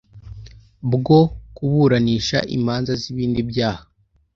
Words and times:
bwo 0.93 1.19
kuburanisha 1.55 2.37
imanza 2.57 2.91
z 3.01 3.03
ibindi 3.11 3.39
byaha 3.49 3.83